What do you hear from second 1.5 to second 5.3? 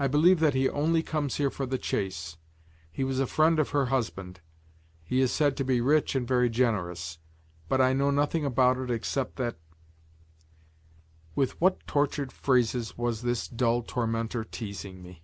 the chase; he was a friend of her husband; he is